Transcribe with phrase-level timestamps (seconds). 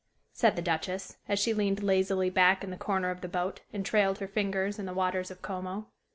[0.33, 3.85] said the Duchess, as she leaned lazily back in the corner of the boat and
[3.85, 5.89] trailed her fingers in the waters of Como.